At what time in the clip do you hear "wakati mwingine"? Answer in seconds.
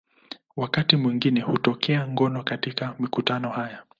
0.55-1.41